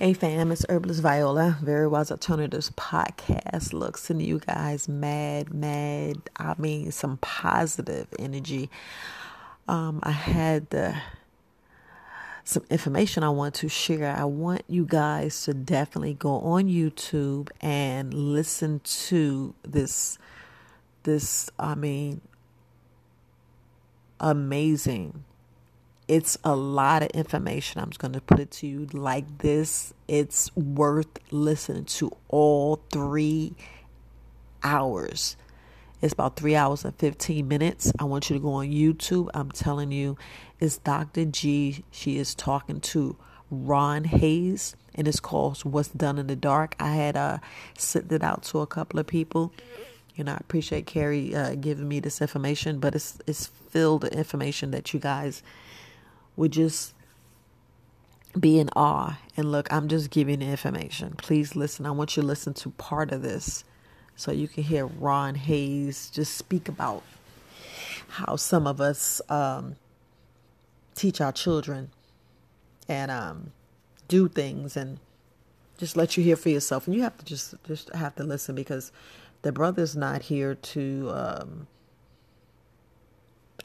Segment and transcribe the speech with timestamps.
[0.00, 3.72] Hey fam, it's Herbalist Viola, Very Wise Alternatives podcast.
[3.72, 8.70] Look, sending you guys mad, mad, I mean some positive energy.
[9.68, 10.96] Um, I had the,
[12.42, 14.16] some information I want to share.
[14.16, 20.18] I want you guys to definitely go on YouTube and listen to this
[21.04, 22.20] this I mean
[24.18, 25.22] amazing
[26.06, 27.80] it's a lot of information.
[27.80, 29.94] I'm just going to put it to you like this.
[30.06, 33.54] It's worth listening to all three
[34.62, 35.36] hours.
[36.02, 37.92] It's about three hours and 15 minutes.
[37.98, 39.30] I want you to go on YouTube.
[39.32, 40.18] I'm telling you,
[40.60, 41.24] it's Dr.
[41.24, 41.84] G.
[41.90, 43.16] She is talking to
[43.50, 46.76] Ron Hayes, and it's called What's Done in the Dark.
[46.78, 47.38] I had uh,
[47.78, 49.52] sent it out to a couple of people.
[50.14, 54.12] You know, I appreciate Carrie uh, giving me this information, but it's it's filled with
[54.12, 55.42] information that you guys
[56.36, 56.94] would just
[58.38, 59.18] be in awe.
[59.36, 61.14] And look, I'm just giving the information.
[61.16, 61.86] Please listen.
[61.86, 63.64] I want you to listen to part of this
[64.16, 67.02] so you can hear Ron Hayes just speak about
[68.08, 69.76] how some of us um,
[70.94, 71.90] teach our children
[72.88, 73.52] and um,
[74.08, 74.98] do things and
[75.78, 76.86] just let you hear for yourself.
[76.86, 78.92] And you have to just just have to listen because
[79.42, 81.10] the brother's not here to.
[81.12, 81.66] Um,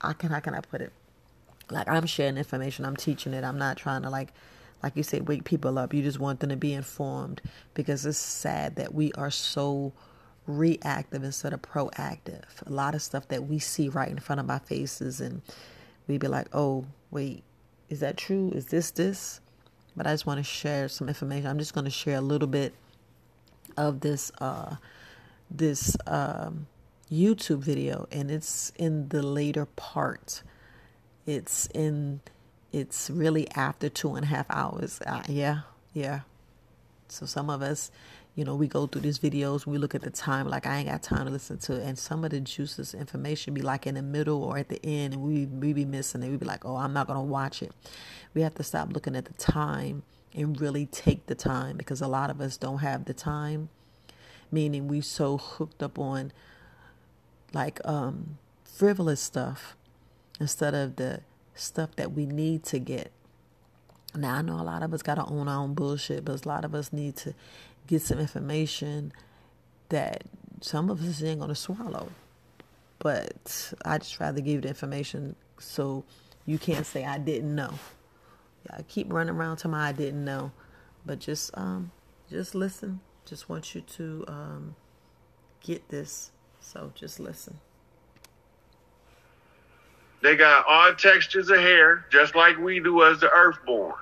[0.00, 0.92] I can how can I put it?
[1.70, 3.44] Like I'm sharing information, I'm teaching it.
[3.44, 4.32] I'm not trying to like
[4.82, 5.94] like you say wake people up.
[5.94, 7.40] You just want them to be informed
[7.72, 9.92] because it's sad that we are so
[10.46, 12.44] reactive instead of proactive.
[12.66, 15.40] A lot of stuff that we see right in front of our faces and
[16.06, 17.42] we be like, "Oh, wait,
[17.88, 18.50] is that true?
[18.54, 19.40] Is this this?"
[19.96, 21.46] But I just want to share some information.
[21.46, 22.74] I'm just going to share a little bit
[23.76, 24.76] of this uh
[25.50, 26.66] this um
[27.10, 30.42] YouTube video and it's in the later part
[31.26, 32.20] it's in,
[32.72, 35.00] it's really after two and a half hours.
[35.06, 35.60] Uh, yeah,
[35.92, 36.20] yeah.
[37.08, 37.90] So some of us,
[38.34, 40.88] you know, we go through these videos, we look at the time, like I ain't
[40.88, 41.84] got time to listen to it.
[41.84, 45.14] And some of the juices information be like in the middle or at the end,
[45.14, 46.30] and we we be missing it.
[46.30, 47.72] We be like, oh, I'm not gonna watch it.
[48.34, 50.02] We have to stop looking at the time
[50.34, 53.68] and really take the time because a lot of us don't have the time.
[54.50, 56.32] Meaning we so hooked up on
[57.52, 59.76] like um frivolous stuff
[60.40, 61.20] instead of the
[61.54, 63.12] stuff that we need to get.
[64.16, 66.48] Now, I know a lot of us got to own our own bullshit, but a
[66.48, 67.34] lot of us need to
[67.86, 69.12] get some information
[69.88, 70.24] that
[70.60, 72.10] some of us ain't going to swallow.
[72.98, 76.04] But I just rather give the information so
[76.46, 77.74] you can't say I didn't know.
[78.70, 80.52] I keep running around to my I didn't know,
[81.04, 81.90] but just um,
[82.30, 83.00] just listen.
[83.26, 84.76] Just want you to um,
[85.60, 86.30] get this.
[86.60, 87.58] So just listen.
[90.24, 93.92] They got odd textures of hair, just like we do as the earthborn.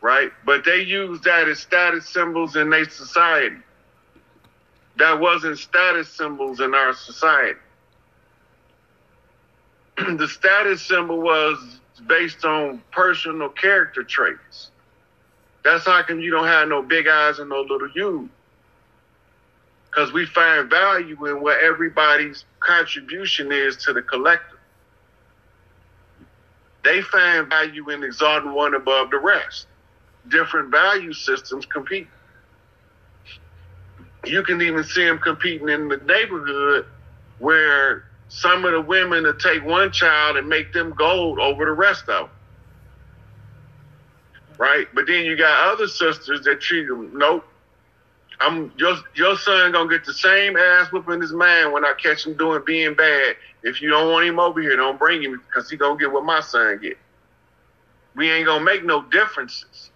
[0.00, 0.32] Right?
[0.44, 3.58] But they use that as status symbols in their society.
[4.96, 7.60] That wasn't status symbols in our society.
[10.16, 14.72] the status symbol was based on personal character traits.
[15.62, 18.28] That's how come you don't have no big eyes and no little you
[19.90, 24.58] because we find value in what everybody's contribution is to the collective.
[26.84, 29.66] They find value in exalting one above the rest.
[30.28, 32.06] Different value systems compete.
[34.24, 36.86] You can even see them competing in the neighborhood
[37.38, 41.72] where some of the women will take one child and make them gold over the
[41.72, 42.36] rest of them.
[44.56, 44.86] Right?
[44.94, 47.44] But then you got other sisters that treat them, nope,
[48.40, 52.26] I'm your your son gonna get the same ass whooping as man when I catch
[52.26, 53.36] him doing being bad.
[53.62, 56.24] If you don't want him over here, don't bring him because he gonna get what
[56.24, 56.96] my son get.
[58.16, 59.90] We ain't gonna make no differences.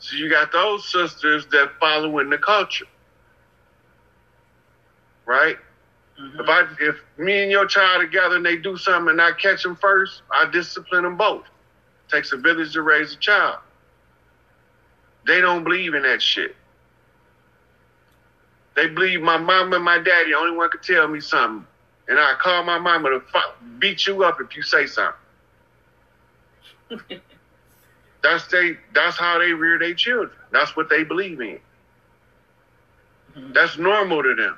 [0.00, 2.86] So you got those sisters that following the culture,
[5.24, 5.56] right?
[6.20, 6.40] Mm-hmm.
[6.40, 9.62] If I if me and your child together and they do something and I catch
[9.62, 11.44] them first, I discipline them both.
[11.44, 13.58] It takes a village to raise a child.
[15.26, 16.56] They don't believe in that shit.
[18.78, 21.66] They believe my mom and my daddy only one could tell me something.
[22.06, 23.22] And I call my mama to
[23.80, 25.20] beat you up if you say something.
[28.22, 30.30] that's they that's how they rear their children.
[30.52, 31.58] That's what they believe in.
[33.36, 33.52] Mm-hmm.
[33.52, 34.56] That's normal to them.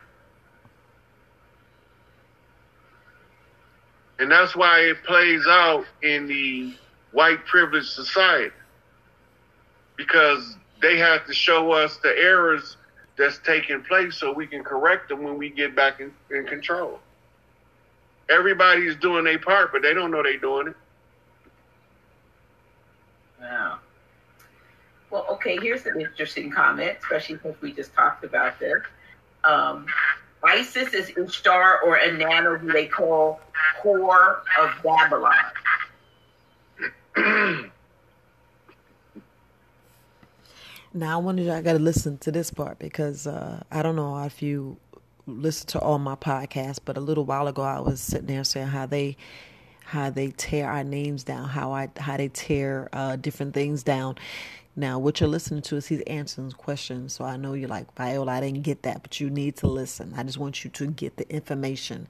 [4.19, 6.75] And that's why it plays out in the
[7.13, 8.55] white privileged society.
[9.97, 12.77] Because they have to show us the errors
[13.21, 16.99] that's taking place so we can correct them when we get back in, in control.
[18.29, 20.77] Everybody's doing their part, but they don't know they're doing it.
[23.41, 23.77] Yeah.
[25.11, 28.83] Well, okay, here's an interesting comment, especially since we just talked about this.
[29.45, 29.87] Um,
[30.43, 33.41] Isis is Ishtar or Inanna, who they call
[33.83, 35.35] whore of Babylon.
[40.93, 44.23] now I wanted I got to listen to this part because uh, I don't know
[44.25, 44.77] if you
[45.27, 48.69] listen to all my podcasts, but a little while ago I was sitting there saying
[48.69, 49.17] how they
[49.85, 54.17] how they tear our names down, how I how they tear uh, different things down.
[54.77, 57.13] Now, what you're listening to is he's answering questions.
[57.13, 60.15] So I know you're like, Viola, I didn't get that, but you need to listen.
[60.17, 62.07] I just want you to get the information.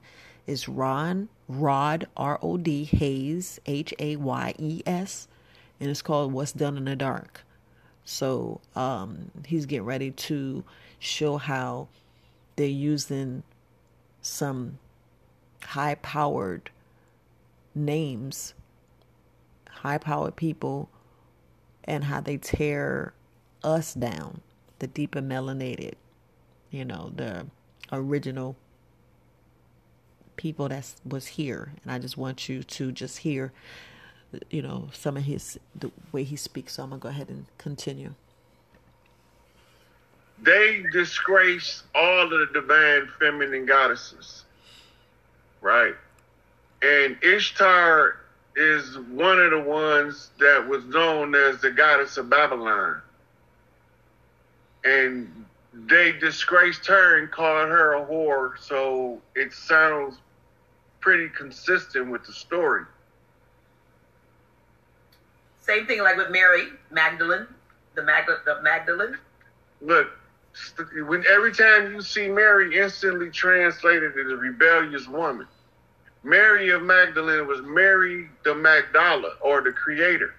[0.47, 5.27] It's Ron, Rod, R O D, Hayes, H A Y E S,
[5.79, 7.43] and it's called What's Done in the Dark.
[8.05, 10.63] So um, he's getting ready to
[10.99, 11.87] show how
[12.55, 13.43] they're using
[14.21, 14.79] some
[15.63, 16.69] high powered
[17.73, 18.53] names,
[19.69, 20.89] high powered people,
[21.83, 23.13] and how they tear
[23.63, 24.41] us down,
[24.79, 25.93] the deeper melanated,
[26.69, 27.45] you know, the
[27.91, 28.55] original
[30.35, 31.73] people that was here.
[31.83, 33.51] And I just want you to just hear,
[34.49, 36.73] you know, some of his, the way he speaks.
[36.73, 38.13] So I'm going to go ahead and continue.
[40.41, 44.45] They disgrace all of the divine feminine goddesses,
[45.61, 45.93] right?
[46.81, 48.17] And Ishtar
[48.55, 53.01] is one of the ones that was known as the goddess of Babylon.
[54.83, 60.17] And they disgraced her and called her a whore, so it sounds
[60.99, 62.83] pretty consistent with the story.
[65.71, 67.47] Same thing like with Mary Magdalene,
[67.95, 69.17] the, Mag- the Magdalene.
[69.79, 70.09] Look,
[71.07, 75.47] when every time you see Mary instantly translated as a rebellious woman.
[76.23, 80.35] Mary of Magdalene was Mary the Magdala or the creator.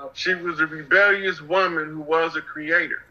[0.00, 0.10] Okay.
[0.14, 3.02] She was a rebellious woman who was a creator.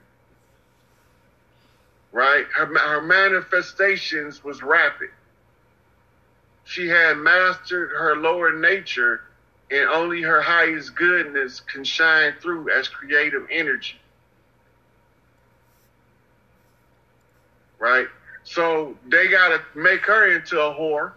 [2.14, 2.46] Right?
[2.56, 5.10] Her, her manifestations was rapid.
[6.64, 9.22] She had mastered her lower nature
[9.70, 14.00] and only her highest goodness can shine through as creative energy.
[17.80, 18.08] Right?
[18.44, 21.12] So they got to make her into a whore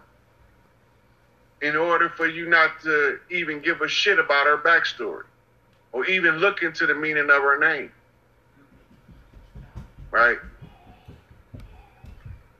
[1.61, 5.23] in order for you not to even give a shit about her backstory
[5.93, 7.91] or even look into the meaning of her name.
[10.11, 10.37] Right?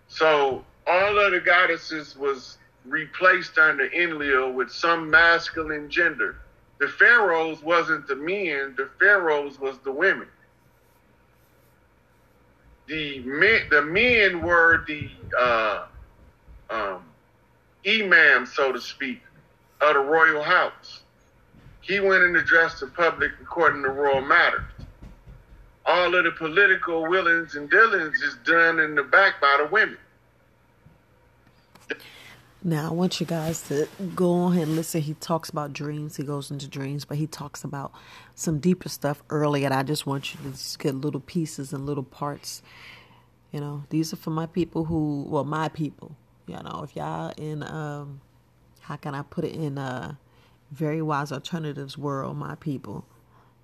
[0.08, 6.38] So all of the goddesses was replaced under Enlil with some masculine gender.
[6.80, 10.28] The pharaohs wasn't the men, the pharaohs was the women.
[12.88, 15.86] The men, the men were the uh,
[16.70, 17.04] um,
[17.88, 19.22] imam, so to speak,
[19.80, 21.02] of the royal house.
[21.82, 24.62] He went and addressed the public according to royal matters.
[25.86, 29.98] All of the political willings and dealings is done in the back by the women.
[32.64, 35.02] Now, I want you guys to go on and listen.
[35.02, 36.18] He talks about dreams.
[36.18, 37.92] He goes into dreams, but he talks about
[38.36, 39.66] some deeper stuff early.
[39.66, 42.62] And I just want you to get little pieces and little parts.
[43.52, 46.16] You know, these are for my people who, well, my people
[46.48, 48.22] you know, if y'all in um
[48.82, 50.18] how can I put it in a
[50.72, 53.06] very wise alternatives world, my people,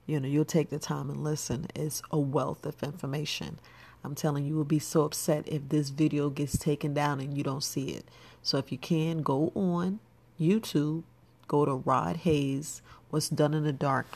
[0.06, 1.68] you know, you'll take the time and listen.
[1.76, 3.60] It's a wealth of information.
[4.08, 7.38] I'm telling you, you will be so upset if this video gets taken down and
[7.38, 8.06] you don't see it.
[8.42, 10.00] So if you can, go on
[10.40, 11.04] YouTube,
[11.48, 14.08] go to Rod Hayes, What's Done in the Dark.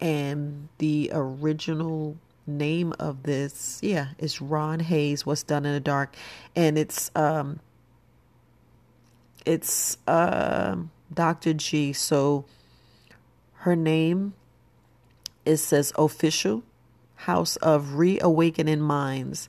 [0.00, 2.16] And the original
[2.46, 6.16] name of this, yeah, it's Ron Hayes, What's Done in the Dark.
[6.56, 7.60] And it's um
[9.46, 10.76] it's uh,
[11.14, 11.54] Dr.
[11.54, 11.92] G.
[11.92, 12.44] So
[13.60, 14.34] her name
[15.44, 16.62] it says official
[17.18, 19.48] House of Reawakening Minds.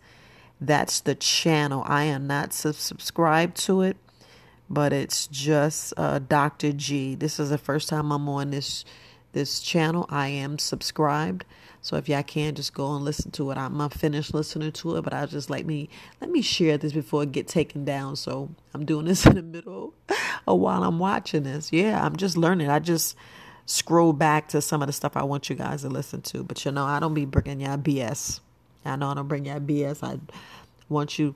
[0.59, 1.83] That's the channel.
[1.85, 3.95] I am not subscribed to it,
[4.69, 6.73] but it's just uh, Dr.
[6.73, 7.15] G.
[7.15, 8.83] This is the first time I'm on this
[9.31, 10.07] this channel.
[10.09, 11.45] I am subscribed.
[11.81, 13.57] So if y'all can just go and listen to it.
[13.57, 16.91] I'm not finished listening to it, but I just let me let me share this
[16.91, 18.15] before it get taken down.
[18.15, 19.93] So I'm doing this in the middle
[20.47, 21.71] of while I'm watching this.
[21.71, 22.69] Yeah, I'm just learning.
[22.69, 23.15] I just
[23.69, 26.43] scroll back to some of the stuff I want you guys to listen to.
[26.43, 28.39] But you know, I don't be bringing y'all BS.
[28.83, 30.03] I know I don't bring y'all BS.
[30.03, 30.19] I
[30.89, 31.35] want you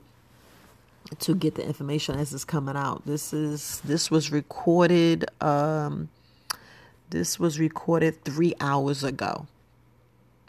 [1.16, 3.06] to get the information as it's coming out.
[3.06, 6.08] This is this was recorded um
[7.10, 9.46] this was recorded 3 hours ago.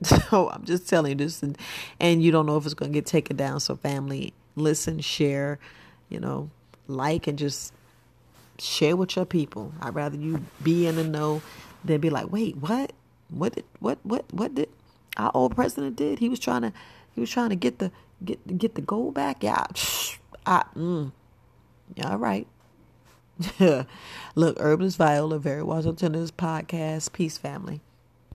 [0.04, 1.58] So I'm just telling you this, and,
[2.02, 3.62] and you don't know if it's going to get taken down.
[3.62, 5.58] So, family, listen, share,
[6.10, 6.50] you know,
[6.88, 7.72] like, and just
[8.60, 9.72] share with your people.
[9.82, 11.42] I'd rather you be in the know
[11.88, 12.94] than be like, wait, what?
[13.30, 14.70] What did, what, what, what did,
[15.18, 16.20] Our old president did.
[16.20, 16.74] He was trying to
[17.14, 17.92] he was trying to get the
[18.24, 19.44] get get the gold back.
[19.44, 19.66] Yeah,
[20.46, 21.12] I, mm.
[21.96, 22.48] yeah, all right.
[24.36, 27.14] Look, Herbalist Viola, Very Wise Alternatives podcast.
[27.14, 27.82] Peace, family.